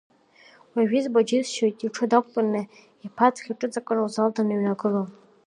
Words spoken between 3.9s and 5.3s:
узал даныҩнагылоу…